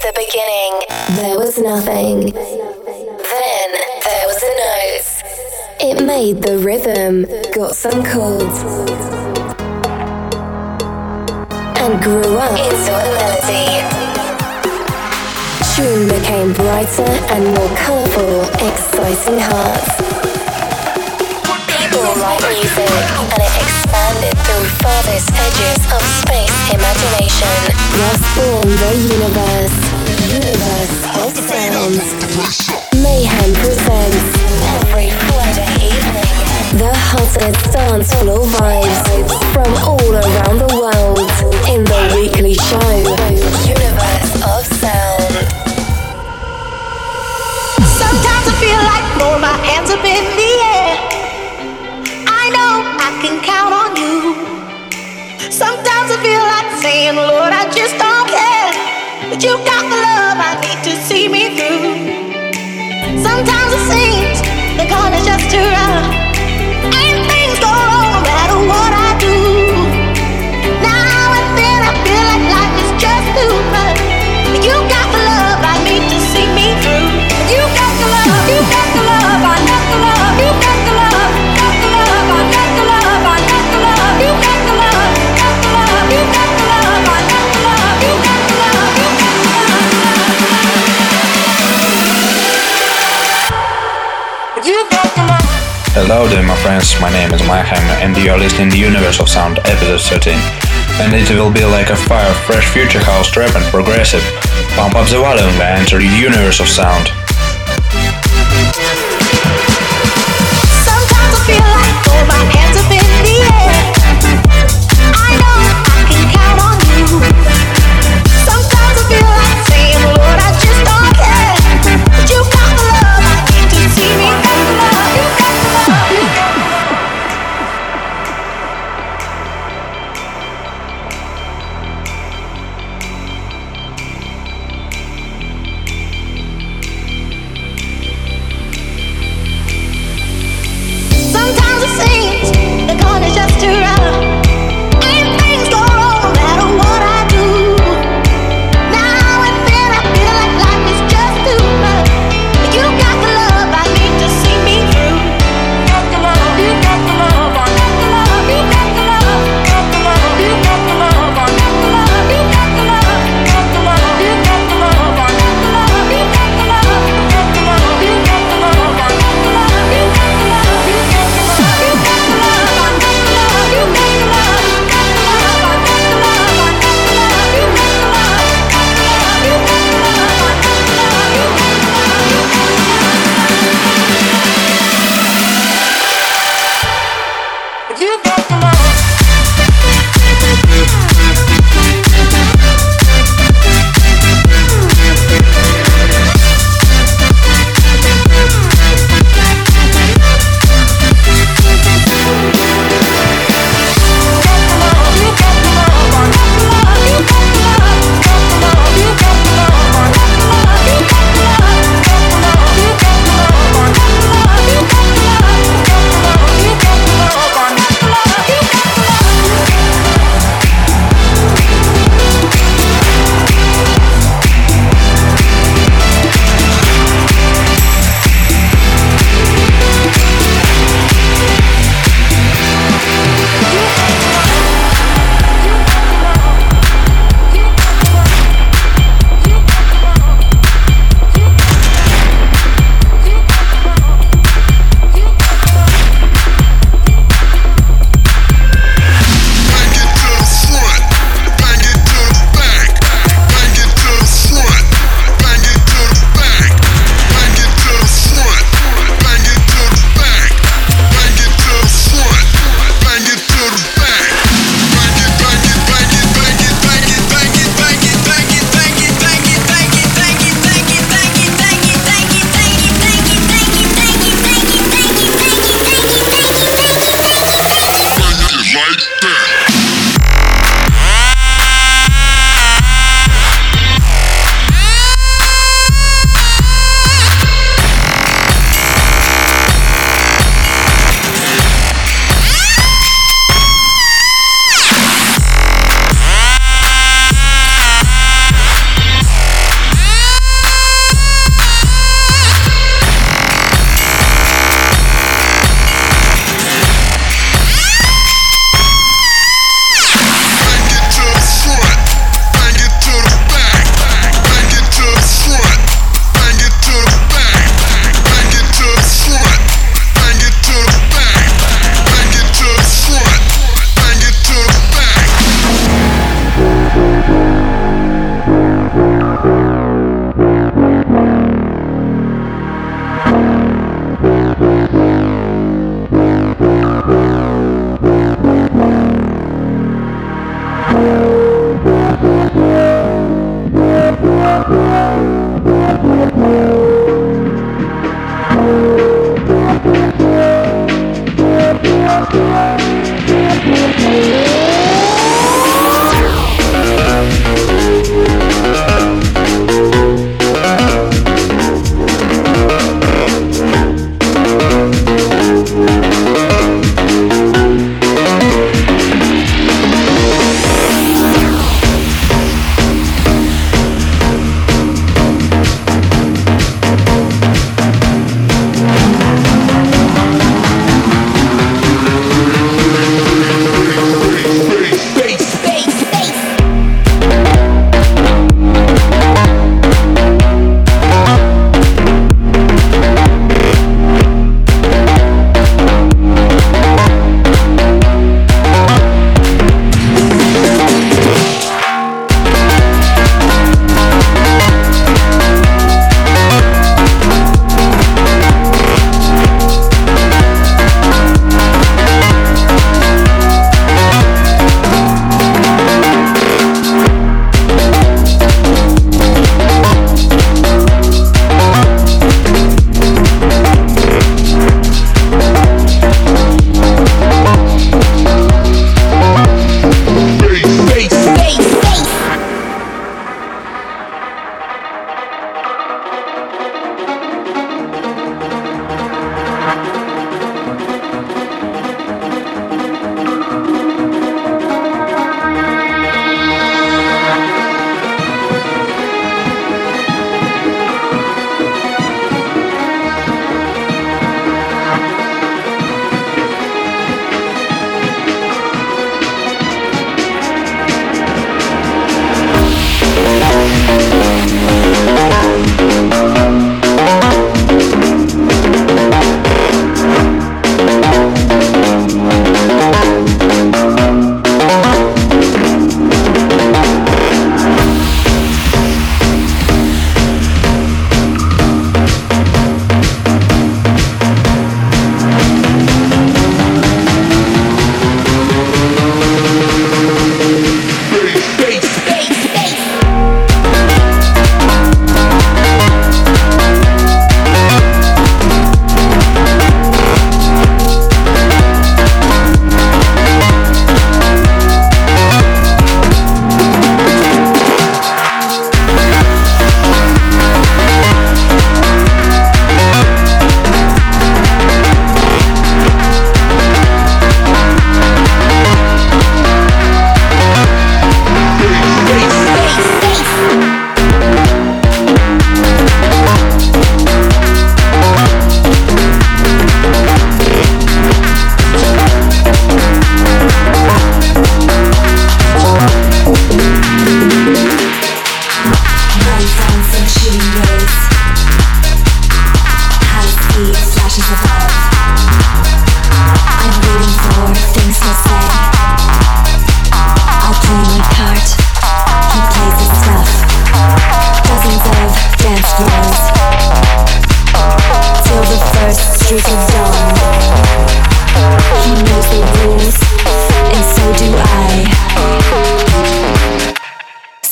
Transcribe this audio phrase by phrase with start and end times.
[0.00, 0.72] the beginning,
[1.16, 2.32] there was nothing.
[2.32, 3.70] Then
[4.04, 5.08] there was a note.
[5.80, 8.58] It made the rhythm, got some chords,
[11.78, 13.70] and grew up into a melody.
[15.74, 19.94] Tune became brighter and more colorful, exciting hearts.
[21.70, 22.90] People write music,
[23.30, 27.56] and it expanded through farthest edges of space imagination.
[27.96, 29.76] Thus born the universe,
[30.28, 32.04] universe of sounds.
[33.02, 34.28] Mayhem presents
[34.76, 36.34] every Friday evening
[36.78, 39.00] the hottest dance floor vibes
[39.52, 41.30] from all around the world
[41.72, 42.90] in the weekly show,
[43.64, 45.34] Universe of Sound.
[48.00, 49.63] Sometimes I feel like oh throwing
[56.24, 58.72] feel like saying, Lord, I just don't care.
[59.28, 61.84] But you got the love I need to see me through.
[63.20, 64.38] Sometimes it seems
[64.80, 66.23] the going is just too rough.
[96.24, 96.98] Hello there, my friends.
[97.02, 100.32] My name is Mayhem, and you are listening to Universe of Sound, episode 13.
[101.04, 104.24] And it will be like a fire, fresh future house, trap, and progressive.
[104.74, 107.12] Pump up the volume and enter the Universe of Sound.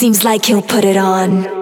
[0.02, 1.61] Seems like he'll put it on.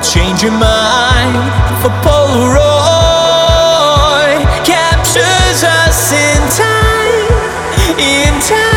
[0.00, 2.58] to change your mind for Polaroid
[4.64, 7.28] captures us in time,
[7.98, 8.67] in time.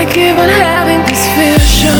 [0.00, 1.99] I keep on having this vision.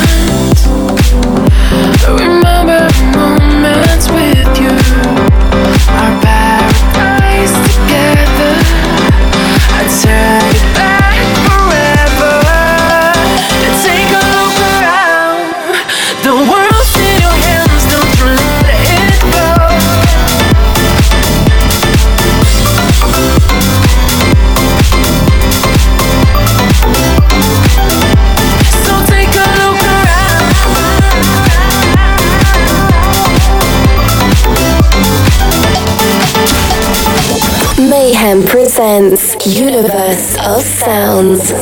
[38.49, 41.53] Presents Universe of Sounds.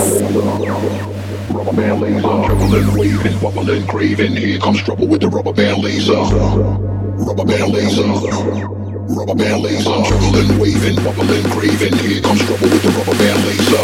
[1.50, 4.36] Rubber band laser, trembling, waving, wobbling, craving.
[4.36, 6.14] Here comes trouble with the rubber band laser.
[6.14, 8.04] Rubber band laser.
[8.04, 11.98] Rubber band laser, trembling, waving, wobbling, craving.
[11.98, 13.82] Here comes trouble with the rubber band laser.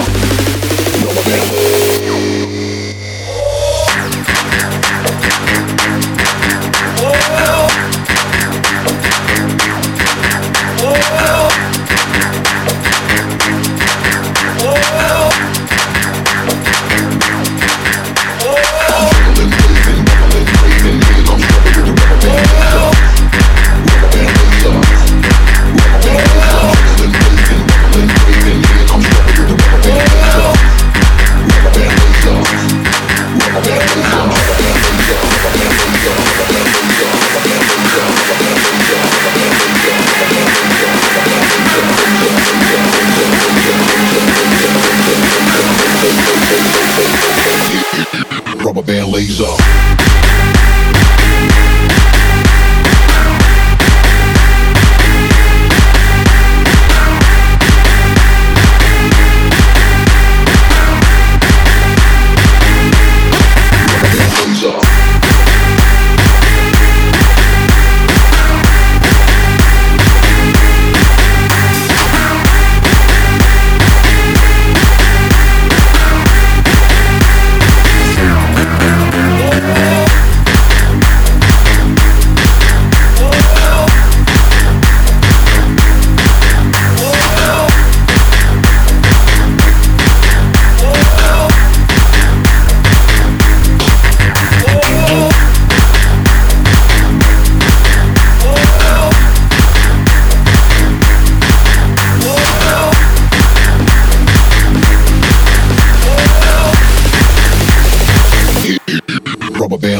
[1.06, 1.93] Rubber band laser.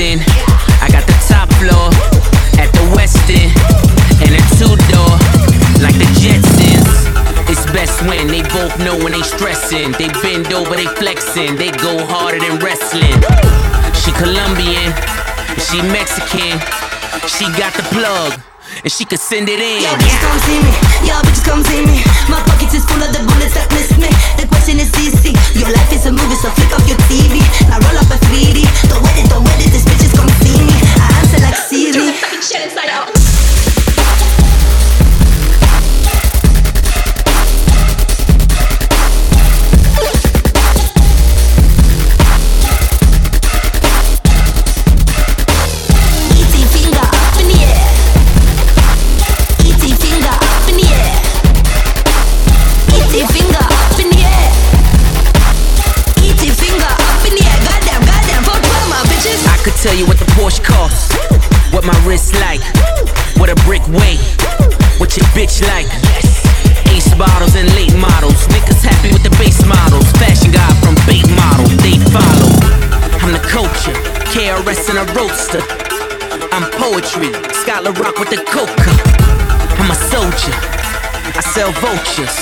[0.00, 1.92] I got the top floor
[2.56, 3.52] at the West End.
[4.24, 5.12] And a two door,
[5.84, 7.04] like the Jetsons.
[7.52, 9.92] It's best when they both know when they stressing.
[10.00, 11.56] They bend over, they flexing.
[11.56, 13.12] They go harder than wrestling.
[13.92, 14.88] She Colombian,
[15.68, 16.56] she Mexican,
[17.28, 18.40] she got the plug
[18.84, 19.82] and she could send it in.
[19.82, 20.72] Yo, bitches come see me.
[21.04, 21.96] Yo, bitches come see me.
[22.28, 24.08] My pockets is full of the bullets that miss me.
[24.40, 25.36] The question is easy.
[25.58, 27.40] Your life is a movie, so flick off your TV.
[27.68, 28.64] Now roll up a 3D.
[28.88, 29.70] Don't wait it, don't wait it.
[29.72, 30.76] These bitches come see me.
[30.96, 32.09] I answer like Siri.
[78.30, 78.94] the coca.
[79.82, 80.54] I'm a soldier.
[81.34, 82.38] I sell vultures.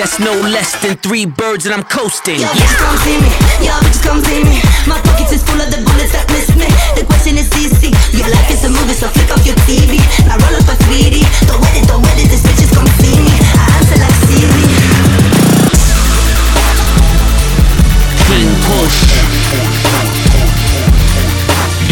[0.00, 2.40] That's no less than three birds and I'm coasting.
[2.40, 3.28] Y'all bitches come see me.
[3.60, 4.56] Y'all bitches come see me.
[4.88, 6.64] My pockets is full of the bullets that miss me.
[6.96, 7.92] The question is easy.
[8.16, 10.00] Your life is a movie, so flick off your TV.
[10.24, 11.20] Now roll up a 3D.
[11.44, 12.32] Don't wait it, don't wait it.
[12.32, 13.36] bitch is come see me.
[13.36, 14.64] I answer like Siri.
[18.32, 18.96] King Push.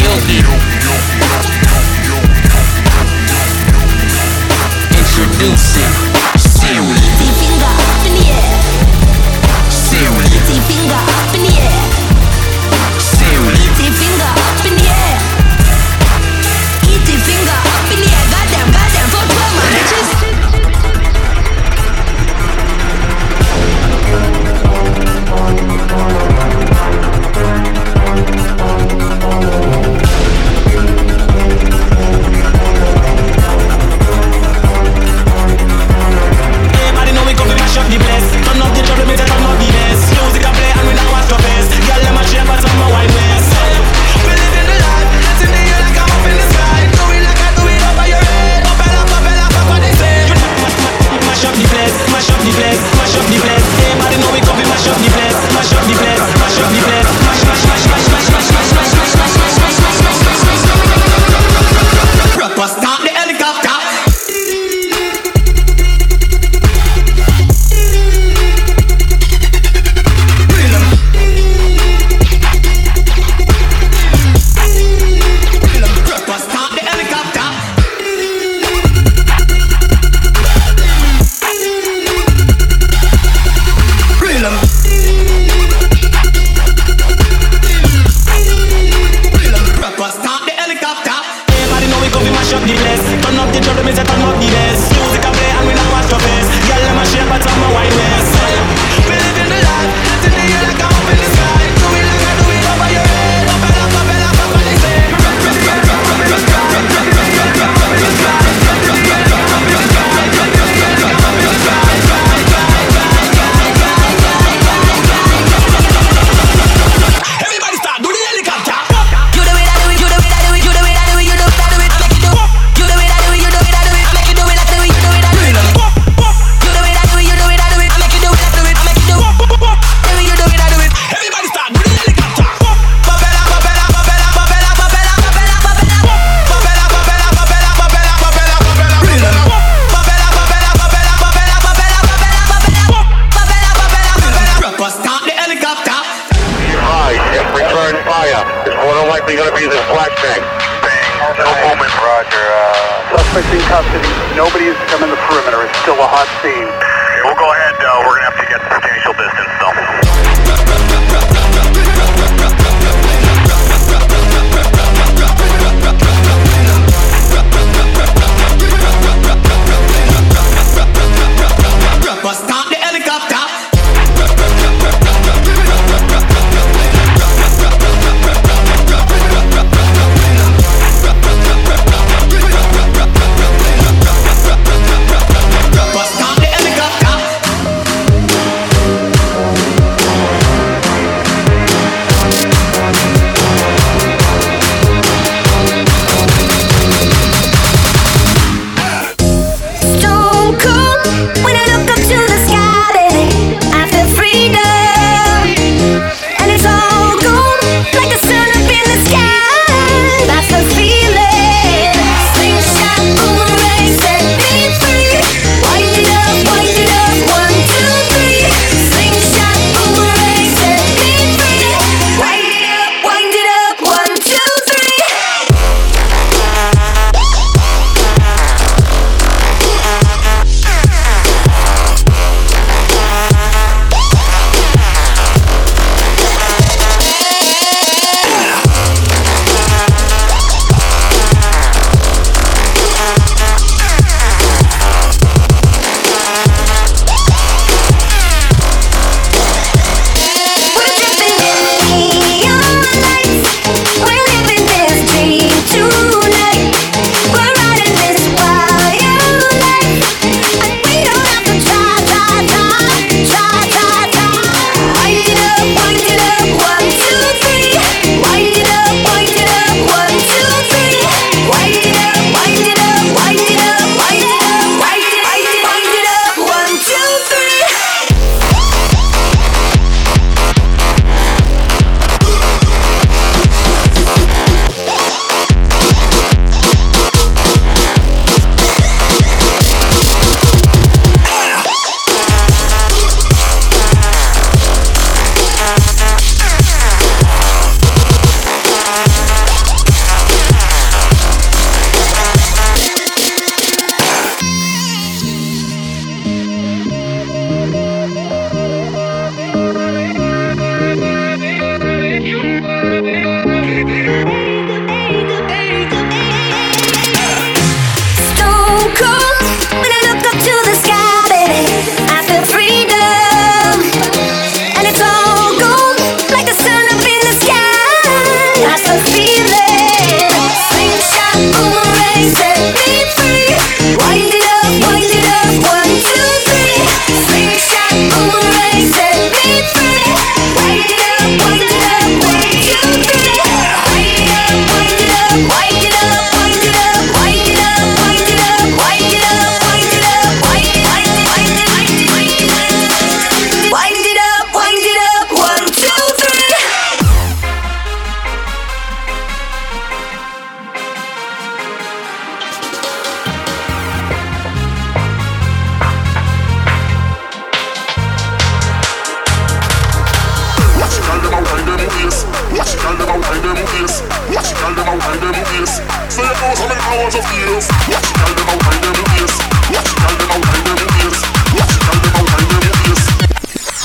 [0.00, 0.99] Yogi.
[5.40, 6.09] Music.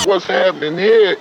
[0.06, 1.18] What's happening here?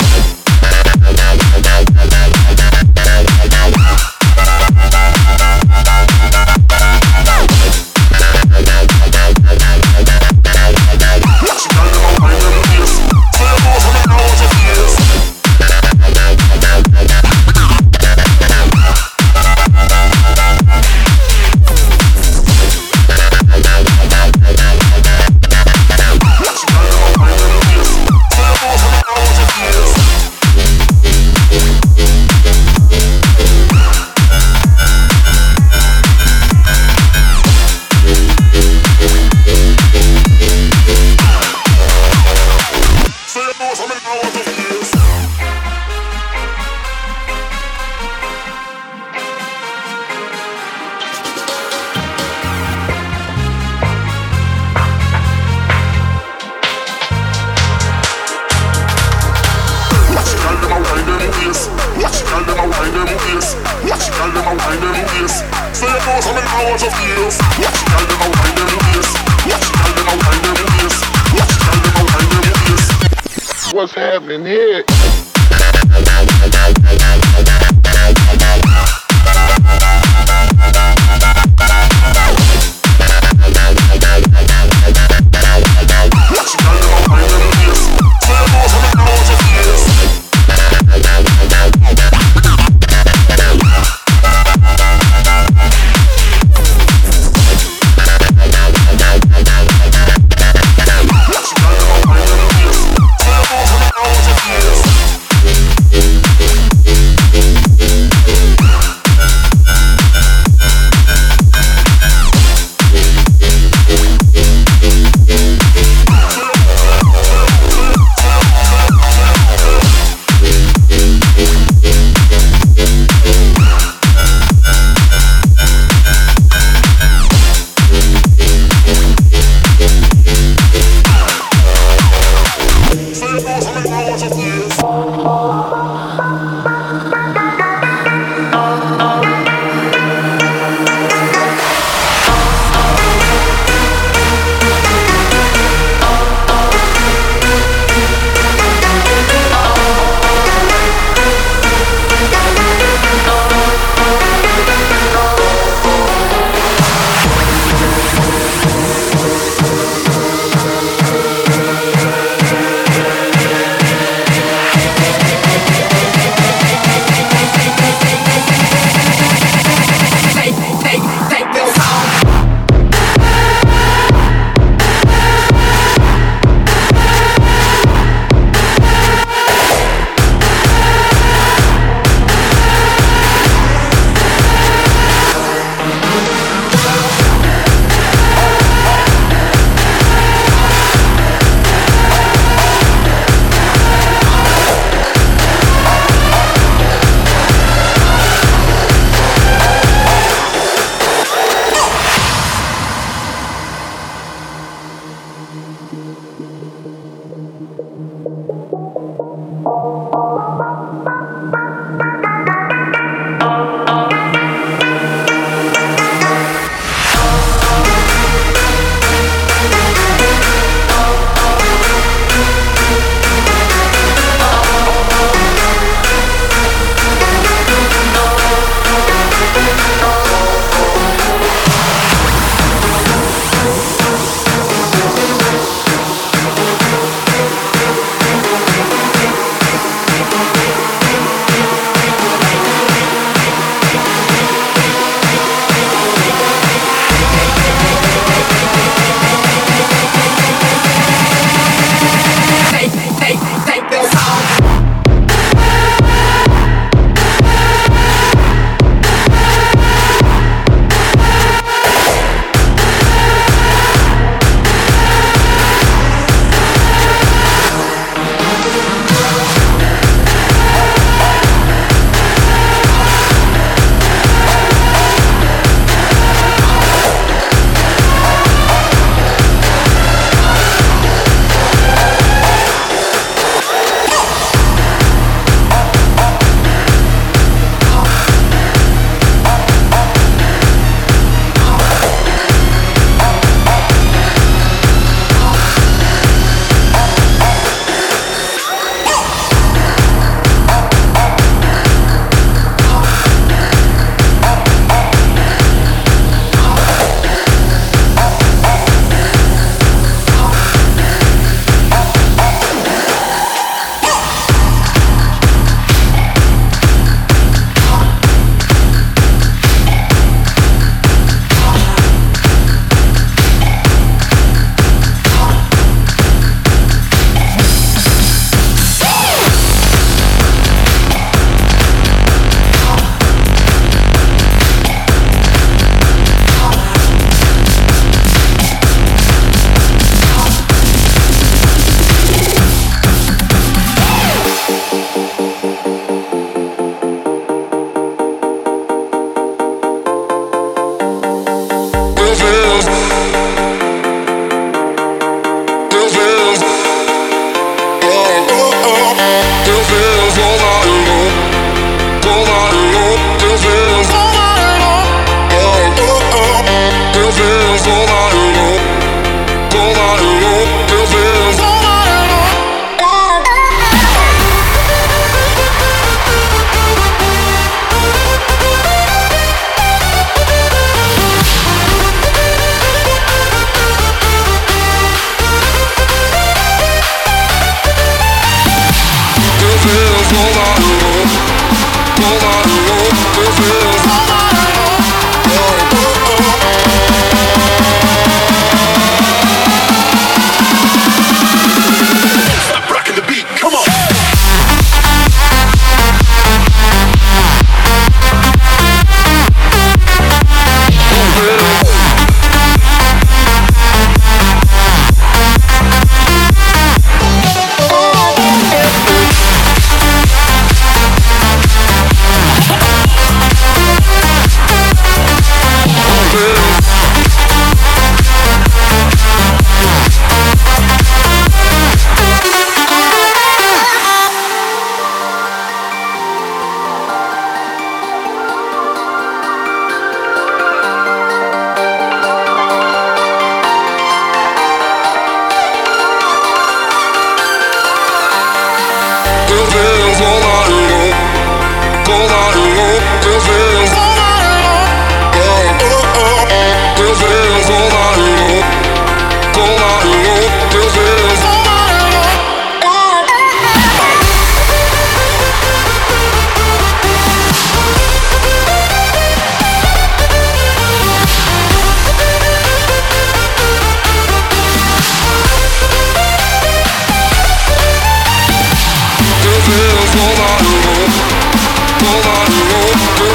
[449.65, 450.43] We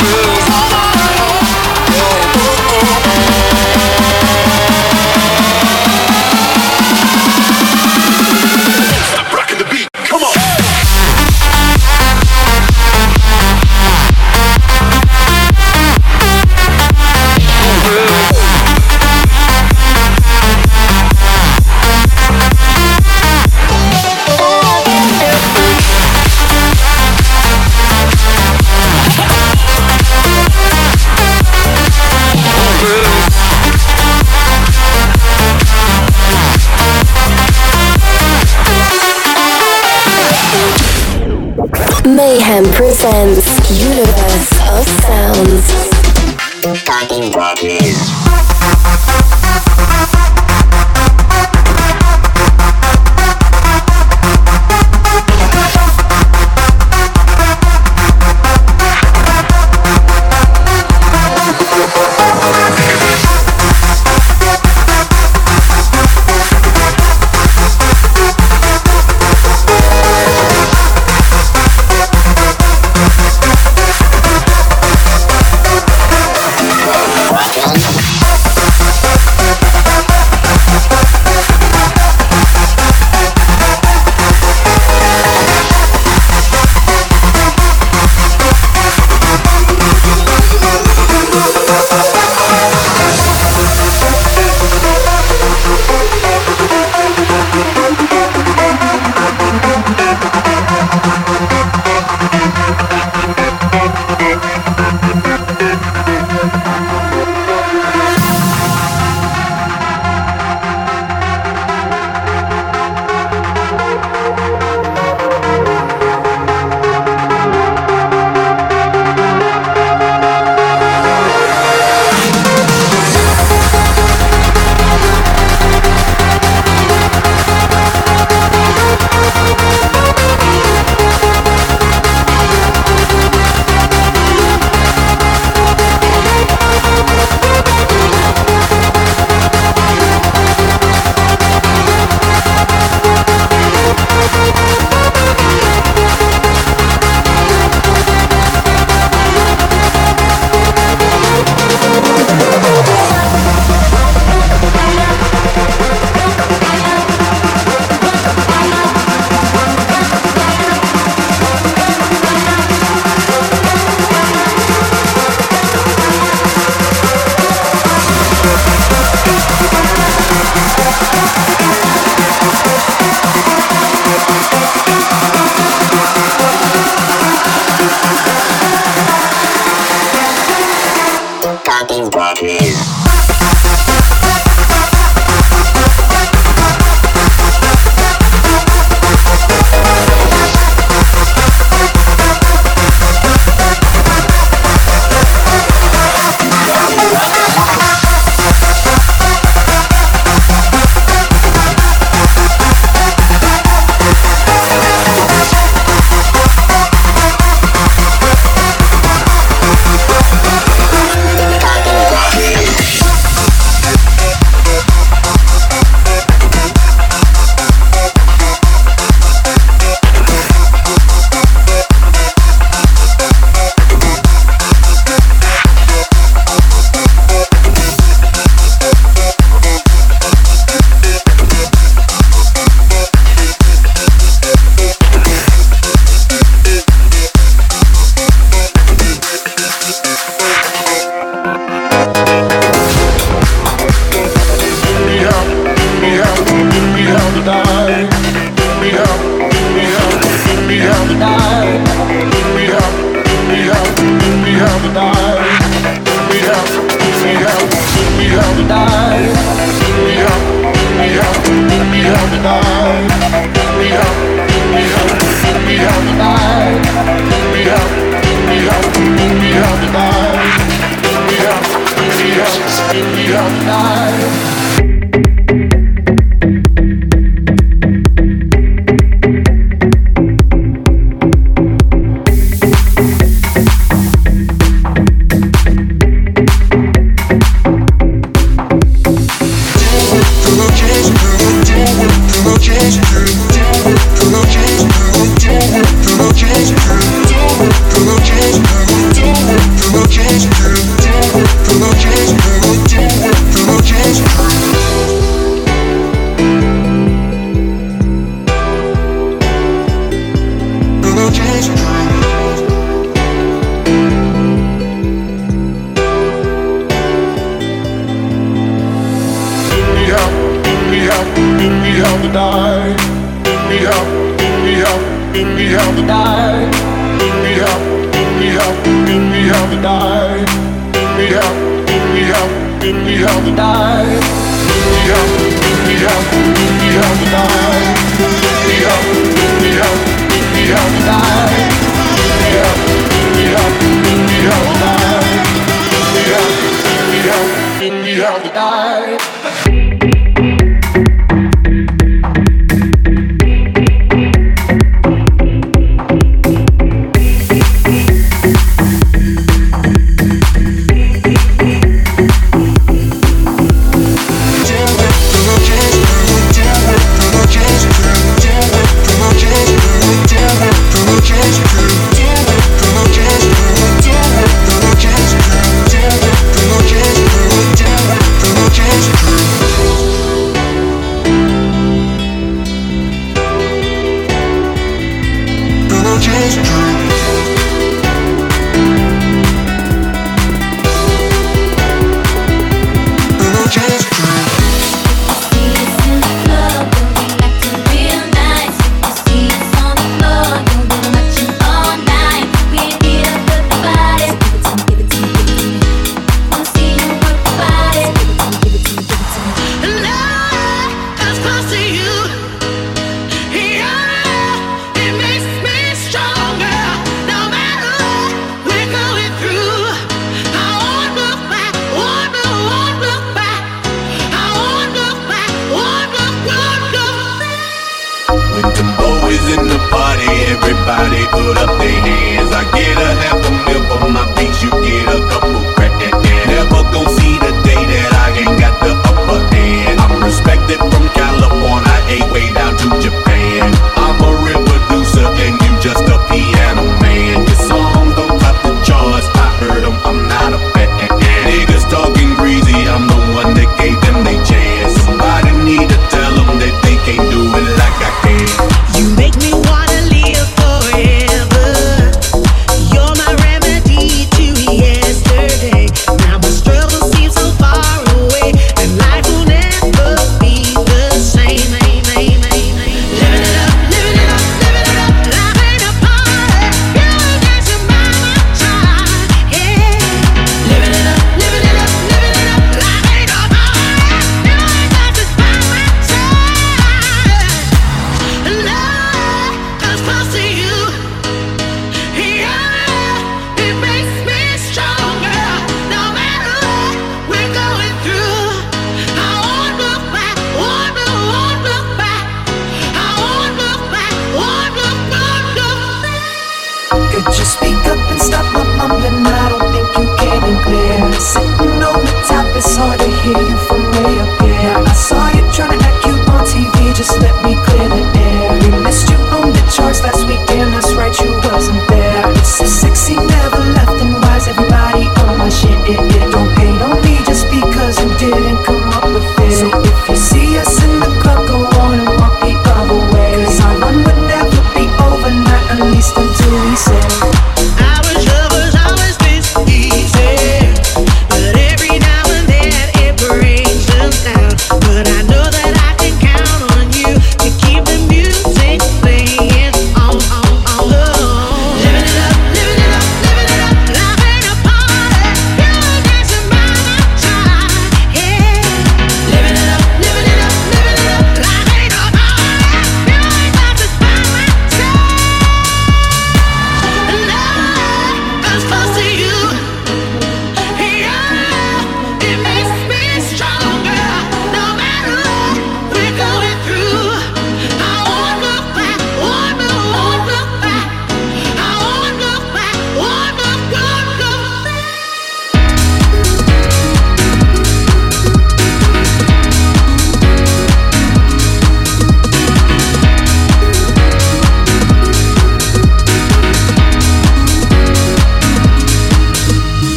[0.00, 0.43] have,
[43.04, 43.36] we have,
[43.84, 44.13] we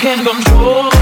[0.00, 1.01] can't control.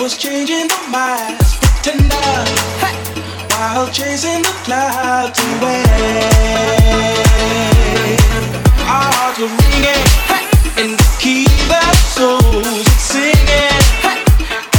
[0.00, 2.14] was changing the minds, pretender,
[2.78, 2.94] hey,
[3.50, 5.84] while chasing the clouds away.
[8.86, 10.44] Our hearts were ringing hey,
[10.82, 14.22] in the key that souls are singing hey,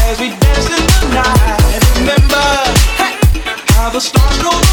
[0.08, 1.84] as we danced in the night.
[2.00, 2.48] Remember
[2.96, 3.20] hey,
[3.76, 4.69] how the stars go.